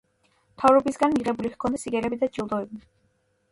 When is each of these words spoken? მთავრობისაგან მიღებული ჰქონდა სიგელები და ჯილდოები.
მთავრობისაგან 0.53 1.13
მიღებული 1.17 1.53
ჰქონდა 1.57 1.83
სიგელები 1.85 2.21
და 2.25 2.33
ჯილდოები. 2.39 2.83